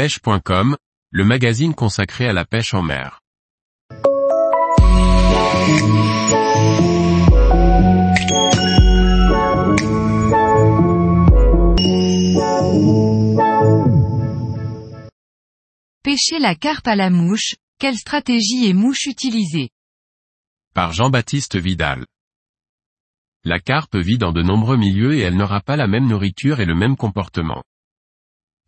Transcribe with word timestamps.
pêche.com, 0.00 0.78
le 1.10 1.24
magazine 1.26 1.74
consacré 1.74 2.26
à 2.26 2.32
la 2.32 2.46
pêche 2.46 2.72
en 2.72 2.80
mer. 2.80 3.20
Pêcher 16.02 16.38
la 16.38 16.54
carpe 16.54 16.88
à 16.88 16.96
la 16.96 17.10
mouche, 17.10 17.56
quelle 17.78 17.96
stratégie 17.96 18.64
et 18.64 18.72
mouche 18.72 19.04
utiliser? 19.04 19.68
Par 20.72 20.94
Jean-Baptiste 20.94 21.58
Vidal. 21.58 22.06
La 23.44 23.60
carpe 23.60 23.96
vit 23.96 24.16
dans 24.16 24.32
de 24.32 24.40
nombreux 24.40 24.78
milieux 24.78 25.12
et 25.12 25.20
elle 25.20 25.36
n'aura 25.36 25.60
pas 25.60 25.76
la 25.76 25.86
même 25.86 26.06
nourriture 26.06 26.60
et 26.60 26.64
le 26.64 26.74
même 26.74 26.96
comportement. 26.96 27.62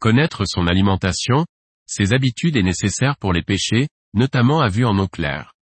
Connaître 0.03 0.43
son 0.47 0.67
alimentation, 0.67 1.47
ses 1.87 2.13
habitudes 2.13 2.57
est 2.57 2.65
nécessaire 2.65 3.17
pour 3.19 3.33
les 3.33 3.45
pêcher, 3.45 3.87
notamment 4.15 4.61
à 4.61 4.69
vue 4.69 4.85
en 4.85 4.99
eau 4.99 5.07
claire. 5.07 5.55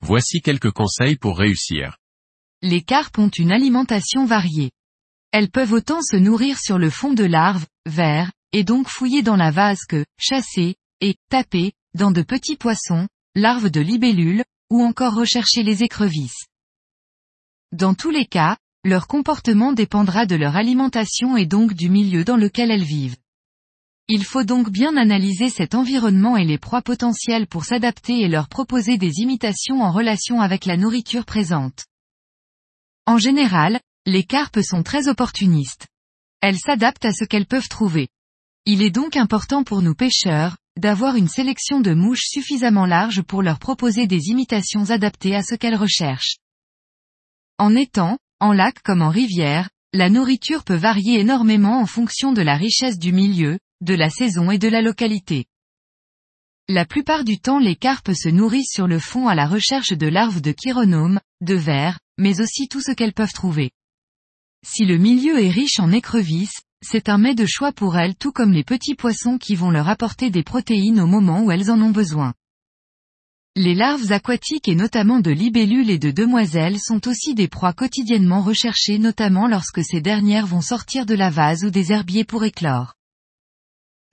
Voici 0.00 0.40
quelques 0.40 0.72
conseils 0.72 1.14
pour 1.14 1.38
réussir. 1.38 1.96
Les 2.60 2.82
carpes 2.82 3.18
ont 3.18 3.28
une 3.28 3.52
alimentation 3.52 4.24
variée. 4.24 4.72
Elles 5.30 5.48
peuvent 5.48 5.74
autant 5.74 6.02
se 6.02 6.16
nourrir 6.16 6.58
sur 6.58 6.76
le 6.76 6.90
fond 6.90 7.12
de 7.12 7.22
larves, 7.22 7.64
vers, 7.86 8.32
et 8.50 8.64
donc 8.64 8.88
fouiller 8.88 9.22
dans 9.22 9.36
la 9.36 9.52
vase 9.52 9.84
que, 9.88 10.04
chasser, 10.18 10.74
et, 11.00 11.14
taper, 11.28 11.70
dans 11.94 12.10
de 12.10 12.22
petits 12.22 12.56
poissons, 12.56 13.06
larves 13.36 13.70
de 13.70 13.80
libellules, 13.80 14.42
ou 14.70 14.82
encore 14.82 15.14
rechercher 15.14 15.62
les 15.62 15.84
écrevisses. 15.84 16.46
Dans 17.70 17.94
tous 17.94 18.10
les 18.10 18.26
cas, 18.26 18.56
leur 18.82 19.06
comportement 19.06 19.72
dépendra 19.72 20.26
de 20.26 20.34
leur 20.34 20.56
alimentation 20.56 21.36
et 21.36 21.46
donc 21.46 21.74
du 21.74 21.90
milieu 21.90 22.24
dans 22.24 22.36
lequel 22.36 22.72
elles 22.72 22.82
vivent. 22.82 23.14
Il 24.08 24.24
faut 24.24 24.44
donc 24.44 24.70
bien 24.70 24.96
analyser 24.96 25.48
cet 25.48 25.74
environnement 25.74 26.36
et 26.36 26.44
les 26.44 26.58
proies 26.58 26.82
potentielles 26.82 27.48
pour 27.48 27.64
s'adapter 27.64 28.20
et 28.20 28.28
leur 28.28 28.48
proposer 28.48 28.98
des 28.98 29.18
imitations 29.18 29.82
en 29.82 29.90
relation 29.90 30.40
avec 30.40 30.64
la 30.64 30.76
nourriture 30.76 31.24
présente. 31.24 31.86
En 33.06 33.18
général, 33.18 33.80
les 34.06 34.22
carpes 34.22 34.60
sont 34.60 34.84
très 34.84 35.08
opportunistes. 35.08 35.88
Elles 36.40 36.58
s'adaptent 36.58 37.04
à 37.04 37.12
ce 37.12 37.24
qu'elles 37.24 37.46
peuvent 37.46 37.68
trouver. 37.68 38.08
Il 38.64 38.80
est 38.80 38.90
donc 38.90 39.16
important 39.16 39.64
pour 39.64 39.82
nous 39.82 39.94
pêcheurs, 39.96 40.56
d'avoir 40.76 41.16
une 41.16 41.28
sélection 41.28 41.80
de 41.80 41.92
mouches 41.92 42.26
suffisamment 42.26 42.86
large 42.86 43.22
pour 43.22 43.42
leur 43.42 43.58
proposer 43.58 44.06
des 44.06 44.28
imitations 44.28 44.90
adaptées 44.90 45.34
à 45.34 45.42
ce 45.42 45.56
qu'elles 45.56 45.74
recherchent. 45.74 46.36
En 47.58 47.74
étang, 47.74 48.18
en 48.38 48.52
lac 48.52 48.80
comme 48.82 49.02
en 49.02 49.08
rivière, 49.08 49.68
la 49.92 50.10
nourriture 50.10 50.62
peut 50.62 50.76
varier 50.76 51.18
énormément 51.18 51.80
en 51.80 51.86
fonction 51.86 52.32
de 52.32 52.42
la 52.42 52.56
richesse 52.56 52.98
du 52.98 53.12
milieu, 53.12 53.58
de 53.82 53.94
la 53.94 54.10
saison 54.10 54.50
et 54.50 54.58
de 54.58 54.68
la 54.68 54.82
localité. 54.82 55.46
La 56.68 56.84
plupart 56.84 57.24
du 57.24 57.38
temps 57.38 57.58
les 57.58 57.76
carpes 57.76 58.12
se 58.12 58.28
nourrissent 58.28 58.72
sur 58.72 58.86
le 58.86 58.98
fond 58.98 59.28
à 59.28 59.34
la 59.34 59.46
recherche 59.46 59.92
de 59.92 60.06
larves 60.06 60.40
de 60.40 60.52
chironomes, 60.52 61.20
de 61.40 61.54
vers, 61.54 62.00
mais 62.18 62.40
aussi 62.40 62.68
tout 62.68 62.80
ce 62.80 62.92
qu'elles 62.92 63.12
peuvent 63.12 63.32
trouver. 63.32 63.70
Si 64.66 64.84
le 64.84 64.96
milieu 64.96 65.38
est 65.38 65.50
riche 65.50 65.78
en 65.78 65.92
écrevisses, 65.92 66.62
c'est 66.82 67.08
un 67.08 67.18
mets 67.18 67.34
de 67.34 67.46
choix 67.46 67.72
pour 67.72 67.96
elles 67.96 68.16
tout 68.16 68.32
comme 68.32 68.52
les 68.52 68.64
petits 68.64 68.94
poissons 68.94 69.38
qui 69.38 69.54
vont 69.54 69.70
leur 69.70 69.88
apporter 69.88 70.30
des 70.30 70.42
protéines 70.42 71.00
au 71.00 71.06
moment 71.06 71.42
où 71.42 71.50
elles 71.50 71.70
en 71.70 71.80
ont 71.80 71.90
besoin. 71.90 72.34
Les 73.54 73.74
larves 73.74 74.10
aquatiques 74.10 74.68
et 74.68 74.74
notamment 74.74 75.20
de 75.20 75.30
libellules 75.30 75.88
et 75.88 75.98
de 75.98 76.10
demoiselles 76.10 76.78
sont 76.78 77.08
aussi 77.08 77.34
des 77.34 77.48
proies 77.48 77.72
quotidiennement 77.72 78.42
recherchées 78.42 78.98
notamment 78.98 79.46
lorsque 79.46 79.84
ces 79.84 80.00
dernières 80.00 80.46
vont 80.46 80.60
sortir 80.60 81.06
de 81.06 81.14
la 81.14 81.30
vase 81.30 81.64
ou 81.64 81.70
des 81.70 81.92
herbiers 81.92 82.24
pour 82.24 82.44
éclore. 82.44 82.96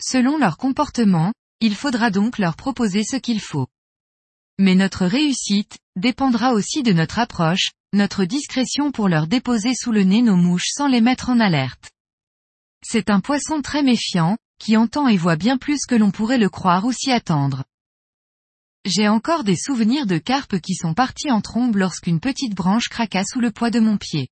Selon 0.02 0.38
leur 0.38 0.58
comportement, 0.58 1.34
il 1.60 1.76
faudra 1.76 2.10
donc 2.10 2.38
leur 2.38 2.56
proposer 2.56 3.04
ce 3.04 3.16
qu'il 3.16 3.40
faut. 3.40 3.68
Mais 4.60 4.76
notre 4.76 5.06
réussite, 5.06 5.78
dépendra 5.96 6.54
aussi 6.54 6.84
de 6.84 6.94
notre 6.94 7.20
approche, 7.20 7.72
notre 7.94 8.26
discrétion 8.26 8.92
pour 8.92 9.08
leur 9.08 9.28
déposer 9.28 9.74
sous 9.76 9.92
le 9.92 10.04
nez 10.04 10.22
nos 10.22 10.36
mouches 10.36 10.70
sans 10.72 10.88
les 10.88 11.02
mettre 11.02 11.30
en 11.30 11.40
alerte. 11.40 11.92
C'est 12.84 13.10
un 13.10 13.20
poisson 13.20 13.62
très 13.62 13.84
méfiant, 13.84 14.38
qui 14.60 14.78
entend 14.78 15.08
et 15.08 15.18
voit 15.18 15.36
bien 15.36 15.58
plus 15.58 15.80
que 15.88 15.96
l'on 15.96 16.12
pourrait 16.12 16.38
le 16.38 16.50
croire 16.50 16.86
ou 16.86 16.92
s'y 16.92 17.12
attendre. 17.12 17.64
J'ai 18.86 19.08
encore 19.08 19.44
des 19.44 19.56
souvenirs 19.56 20.06
de 20.06 20.18
carpes 20.18 20.60
qui 20.60 20.76
sont 20.76 20.94
partis 20.94 21.32
en 21.32 21.42
trombe 21.42 21.78
lorsqu'une 21.78 22.20
petite 22.20 22.54
branche 22.54 22.90
craqua 22.90 23.24
sous 23.24 23.40
le 23.40 23.52
poids 23.52 23.70
de 23.70 23.80
mon 23.80 23.98
pied. 23.98 24.28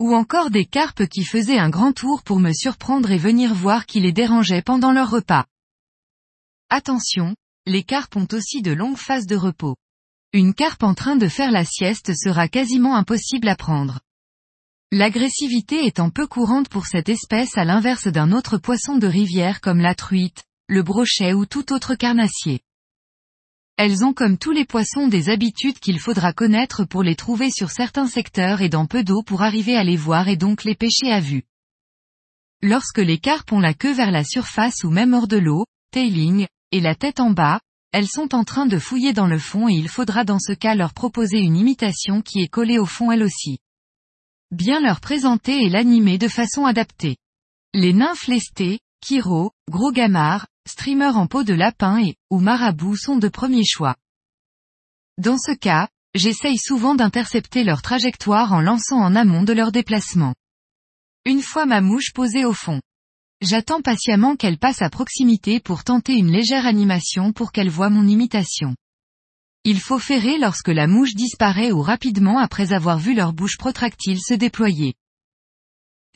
Ou 0.00 0.14
encore 0.14 0.50
des 0.50 0.64
carpes 0.64 1.06
qui 1.06 1.24
faisaient 1.24 1.58
un 1.58 1.70
grand 1.70 1.92
tour 1.92 2.22
pour 2.24 2.40
me 2.40 2.52
surprendre 2.52 3.10
et 3.10 3.18
venir 3.18 3.54
voir 3.54 3.86
qui 3.86 4.00
les 4.00 4.12
dérangeait 4.12 4.62
pendant 4.62 4.92
leur 4.92 5.10
repas. 5.10 5.46
Attention, 6.68 7.36
les 7.66 7.84
carpes 7.84 8.16
ont 8.16 8.26
aussi 8.32 8.60
de 8.60 8.72
longues 8.72 8.96
phases 8.96 9.26
de 9.26 9.36
repos. 9.36 9.76
Une 10.32 10.52
carpe 10.52 10.82
en 10.82 10.94
train 10.94 11.14
de 11.14 11.28
faire 11.28 11.52
la 11.52 11.64
sieste 11.64 12.12
sera 12.16 12.48
quasiment 12.48 12.96
impossible 12.96 13.48
à 13.48 13.54
prendre. 13.54 14.00
L'agressivité 14.90 15.86
étant 15.86 16.10
peu 16.10 16.26
courante 16.26 16.68
pour 16.68 16.86
cette 16.86 17.08
espèce 17.08 17.56
à 17.56 17.64
l'inverse 17.64 18.08
d'un 18.08 18.32
autre 18.32 18.58
poisson 18.58 18.96
de 18.96 19.06
rivière 19.06 19.60
comme 19.60 19.80
la 19.80 19.94
truite, 19.94 20.44
le 20.68 20.82
brochet 20.82 21.32
ou 21.32 21.46
tout 21.46 21.72
autre 21.72 21.94
carnassier. 21.94 22.60
Elles 23.76 24.04
ont 24.04 24.12
comme 24.12 24.38
tous 24.38 24.52
les 24.52 24.64
poissons 24.64 25.08
des 25.08 25.30
habitudes 25.30 25.80
qu'il 25.80 25.98
faudra 25.98 26.32
connaître 26.32 26.84
pour 26.84 27.02
les 27.02 27.16
trouver 27.16 27.50
sur 27.50 27.70
certains 27.70 28.06
secteurs 28.06 28.60
et 28.60 28.68
dans 28.68 28.86
peu 28.86 29.02
d'eau 29.02 29.22
pour 29.22 29.42
arriver 29.42 29.76
à 29.76 29.82
les 29.82 29.96
voir 29.96 30.28
et 30.28 30.36
donc 30.36 30.62
les 30.62 30.76
pêcher 30.76 31.10
à 31.10 31.18
vue. 31.18 31.42
Lorsque 32.62 32.98
les 32.98 33.18
carpes 33.18 33.50
ont 33.52 33.58
la 33.58 33.74
queue 33.74 33.92
vers 33.92 34.12
la 34.12 34.22
surface 34.22 34.84
ou 34.84 34.90
même 34.90 35.12
hors 35.12 35.26
de 35.26 35.38
l'eau, 35.38 35.66
tailing, 35.90 36.46
et 36.70 36.80
la 36.80 36.94
tête 36.94 37.18
en 37.18 37.30
bas, 37.30 37.60
elles 37.92 38.08
sont 38.08 38.34
en 38.34 38.44
train 38.44 38.66
de 38.66 38.78
fouiller 38.78 39.12
dans 39.12 39.26
le 39.26 39.38
fond 39.38 39.68
et 39.68 39.74
il 39.74 39.88
faudra 39.88 40.24
dans 40.24 40.38
ce 40.38 40.52
cas 40.52 40.74
leur 40.74 40.94
proposer 40.94 41.38
une 41.38 41.56
imitation 41.56 42.22
qui 42.22 42.40
est 42.42 42.48
collée 42.48 42.78
au 42.78 42.86
fond 42.86 43.10
elle 43.10 43.24
aussi. 43.24 43.58
Bien 44.52 44.80
leur 44.80 45.00
présenter 45.00 45.64
et 45.64 45.68
l'animer 45.68 46.16
de 46.16 46.28
façon 46.28 46.64
adaptée. 46.64 47.16
Les 47.72 47.92
nymphes 47.92 48.28
lestées, 48.28 48.78
Kiro, 49.00 49.50
gros 49.68 49.90
gamard, 49.90 50.46
streamer 50.66 51.16
en 51.16 51.26
peau 51.26 51.44
de 51.44 51.54
lapin 51.54 51.98
et, 51.98 52.16
ou 52.30 52.38
marabout 52.38 52.96
sont 52.96 53.16
de 53.16 53.28
premiers 53.28 53.64
choix. 53.64 53.96
Dans 55.18 55.38
ce 55.38 55.52
cas, 55.52 55.88
j'essaye 56.14 56.58
souvent 56.58 56.94
d'intercepter 56.94 57.64
leur 57.64 57.82
trajectoire 57.82 58.52
en 58.52 58.60
lançant 58.60 58.98
en 58.98 59.14
amont 59.14 59.42
de 59.42 59.52
leur 59.52 59.72
déplacement. 59.72 60.34
Une 61.24 61.42
fois 61.42 61.66
ma 61.66 61.80
mouche 61.80 62.12
posée 62.12 62.44
au 62.44 62.52
fond. 62.52 62.80
J'attends 63.40 63.82
patiemment 63.82 64.36
qu'elle 64.36 64.58
passe 64.58 64.80
à 64.80 64.90
proximité 64.90 65.60
pour 65.60 65.84
tenter 65.84 66.14
une 66.14 66.30
légère 66.30 66.66
animation 66.66 67.32
pour 67.32 67.52
qu'elle 67.52 67.70
voie 67.70 67.90
mon 67.90 68.06
imitation. 68.06 68.74
Il 69.64 69.80
faut 69.80 69.98
ferrer 69.98 70.38
lorsque 70.38 70.68
la 70.68 70.86
mouche 70.86 71.14
disparaît 71.14 71.72
ou 71.72 71.80
rapidement 71.80 72.38
après 72.38 72.72
avoir 72.72 72.98
vu 72.98 73.14
leur 73.14 73.32
bouche 73.32 73.56
protractile 73.56 74.20
se 74.20 74.34
déployer. 74.34 74.94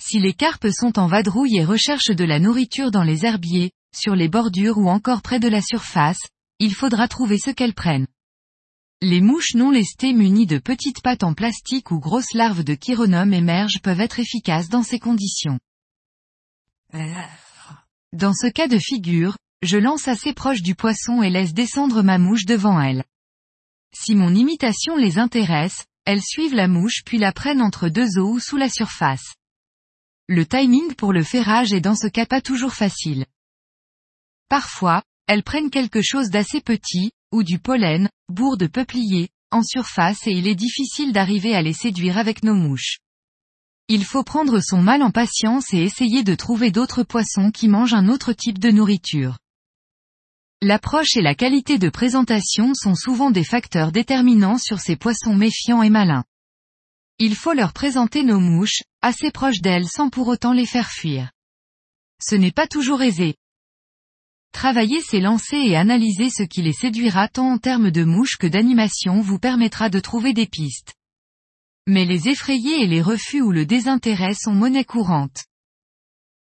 Si 0.00 0.20
les 0.20 0.34
carpes 0.34 0.69
sont 0.70 0.98
en 0.98 1.06
vadrouille 1.06 1.56
et 1.56 1.64
recherchent 1.64 2.14
de 2.14 2.25
la 2.25 2.38
nourriture 2.38 2.91
dans 2.91 3.03
les 3.03 3.25
herbiers, 3.25 3.72
sur 3.98 4.14
les 4.14 4.28
bordures 4.28 4.78
ou 4.78 4.88
encore 4.88 5.22
près 5.22 5.41
de 5.41 5.48
la 5.48 5.60
surface, 5.60 6.20
il 6.59 6.75
faudra 6.75 7.09
trouver 7.09 7.38
ce 7.38 7.50
qu'elles 7.50 7.75
prennent. 7.75 8.06
Les 9.00 9.20
mouches 9.20 9.54
non 9.54 9.70
lestées 9.70 10.12
munies 10.12 10.47
de 10.47 10.59
petites 10.59 11.03
pattes 11.03 11.22
en 11.22 11.34
plastique 11.34 11.91
ou 11.91 12.00
grosses 12.00 12.34
larves 12.34 12.64
de 12.64 12.75
chironome 12.75 13.32
émergent 13.32 13.81
peuvent 13.82 14.00
être 14.00 14.19
efficaces 14.19 14.69
dans 14.69 14.82
ces 14.82 14.98
conditions. 14.98 15.60
Dans 18.12 18.32
ce 18.32 18.48
cas 18.48 18.66
de 18.66 18.78
figure, 18.78 19.37
je 19.62 19.76
lance 19.76 20.08
assez 20.08 20.32
proche 20.32 20.62
du 20.62 20.75
poisson 20.75 21.22
et 21.22 21.31
laisse 21.31 21.53
descendre 21.53 22.03
ma 22.03 22.19
mouche 22.19 22.44
devant 22.44 22.81
elle. 22.81 23.04
Si 23.94 24.14
mon 24.14 24.34
imitation 24.34 24.97
les 24.97 25.19
intéresse, 25.19 25.84
elles 26.04 26.22
suivent 26.22 26.54
la 26.54 26.69
mouche 26.69 27.03
puis 27.04 27.19
la 27.19 27.32
prennent 27.32 27.62
entre 27.62 27.88
deux 27.88 28.19
eaux 28.19 28.32
ou 28.32 28.41
sous 28.41 28.56
la 28.56 28.69
surface. 28.69 29.34
Le 30.26 30.44
timing 30.44 30.94
pour 30.94 31.12
le 31.12 31.22
ferrage 31.22 31.72
est 31.72 31.81
dans 31.81 31.94
ce 31.94 32.06
cas 32.06 32.26
pas 32.26 32.41
toujours 32.41 32.75
facile. 32.75 33.26
Parfois, 34.48 35.02
elles 35.26 35.43
prennent 35.43 35.70
quelque 35.70 36.00
chose 36.02 36.31
d'assez 36.31 36.61
petit, 36.61 37.12
ou 37.32 37.43
du 37.43 37.58
pollen, 37.58 38.08
bourre 38.28 38.56
de 38.56 38.67
peuplier, 38.67 39.28
en 39.50 39.62
surface 39.62 40.26
et 40.26 40.32
il 40.32 40.46
est 40.46 40.55
difficile 40.55 41.12
d'arriver 41.12 41.55
à 41.55 41.62
les 41.62 41.73
séduire 41.73 42.19
avec 42.19 42.43
nos 42.43 42.55
mouches. 42.55 42.99
Il 43.88 44.05
faut 44.05 44.23
prendre 44.23 44.61
son 44.61 44.82
mal 44.82 45.02
en 45.02 45.11
patience 45.11 45.73
et 45.73 45.78
essayer 45.78 46.23
de 46.23 46.34
trouver 46.34 46.70
d'autres 46.70 47.02
poissons 47.02 47.50
qui 47.50 47.69
mangent 47.69 47.94
un 47.94 48.08
autre 48.08 48.32
type 48.32 48.58
de 48.58 48.70
nourriture. 48.70 49.38
L'approche 50.61 51.17
et 51.17 51.23
la 51.23 51.34
qualité 51.34 51.78
de 51.78 51.88
présentation 51.88 52.75
sont 52.75 52.94
souvent 52.94 53.31
des 53.31 53.44
facteurs 53.44 53.93
déterminants 53.93 54.58
sur 54.58 54.81
ces 54.81 54.96
poissons 54.96 55.34
méfiants 55.34 55.82
et 55.82 55.88
malins. 55.88 56.25
Il 57.19 57.34
faut 57.34 57.52
leur 57.52 57.73
présenter 57.73 58.25
nos 58.25 58.40
mouches, 58.40 58.82
assez 59.00 59.31
proches 59.31 59.61
d'elles 59.61 59.88
sans 59.88 60.11
pour 60.11 60.28
autant 60.28 60.52
les 60.52 60.67
faire 60.67 60.90
fuir. 60.90 61.31
Ce 62.20 62.34
n'est 62.34 62.52
pas 62.52 62.67
toujours 62.67 63.02
aisé, 63.02 63.37
Travailler 64.53 65.00
ces 65.00 65.21
lancers 65.21 65.65
et 65.65 65.77
analyser 65.77 66.31
ce 66.31 66.43
qui 66.43 66.62
les 66.62 66.73
séduira 66.73 67.29
tant 67.29 67.53
en 67.53 67.59
termes 67.59 67.91
de 67.91 68.05
mouches 68.05 68.37
que 68.39 68.47
d'animation 68.47 69.21
vous 69.21 69.39
permettra 69.39 69.89
de 69.89 70.00
trouver 70.00 70.33
des 70.33 70.47
pistes. 70.47 70.95
Mais 71.87 72.05
les 72.05 72.29
effrayés 72.29 72.83
et 72.83 72.87
les 72.87 73.03
refus 73.03 73.41
ou 73.41 73.53
le 73.53 73.67
désintérêt 73.67 74.35
sont 74.35 74.55
monnaie 74.55 74.85
courante. 74.85 75.45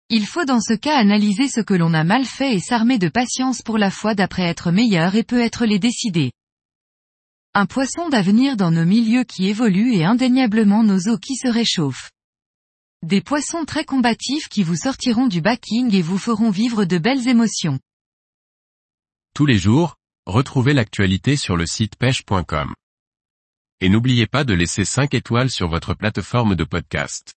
Il 0.09 0.25
faut 0.27 0.45
dans 0.45 0.61
ce 0.61 0.73
cas 0.73 0.97
analyser 0.97 1.47
ce 1.47 1.61
que 1.61 1.73
l'on 1.73 1.93
a 1.93 2.03
mal 2.03 2.25
fait 2.25 2.53
et 2.53 2.59
s'armer 2.59 2.99
de 2.99 3.09
patience 3.09 3.61
pour 3.61 3.77
la 3.77 3.89
fois 3.89 4.13
d'après 4.13 4.43
être 4.43 4.71
meilleur 4.71 5.15
et 5.15 5.23
peut 5.23 5.41
être 5.41 5.65
les 5.65 5.79
décider. 5.79 6.31
Un 7.55 7.65
poisson 7.65 8.09
d'avenir 8.09 8.57
dans 8.57 8.71
nos 8.71 8.85
milieux 8.85 9.23
qui 9.23 9.47
évoluent 9.47 9.93
et 9.93 10.05
indéniablement 10.05 10.83
nos 10.83 11.07
eaux 11.07 11.17
qui 11.17 11.35
se 11.35 11.47
réchauffent. 11.47 12.11
Des 13.03 13.19
poissons 13.19 13.65
très 13.65 13.83
combatifs 13.83 14.47
qui 14.47 14.63
vous 14.63 14.77
sortiront 14.77 15.27
du 15.27 15.41
backing 15.41 15.93
et 15.93 16.01
vous 16.01 16.17
feront 16.17 16.51
vivre 16.51 16.85
de 16.85 16.97
belles 16.97 17.27
émotions. 17.27 17.77
Tous 19.35 19.45
les 19.45 19.57
jours, 19.57 19.97
retrouvez 20.25 20.71
l'actualité 20.71 21.35
sur 21.35 21.57
le 21.57 21.65
site 21.65 21.97
pêche.com. 21.97 22.73
Et 23.81 23.89
n'oubliez 23.89 24.25
pas 24.25 24.45
de 24.45 24.53
laisser 24.53 24.85
5 24.85 25.15
étoiles 25.15 25.49
sur 25.49 25.67
votre 25.67 25.93
plateforme 25.93 26.55
de 26.55 26.63
podcast. 26.63 27.33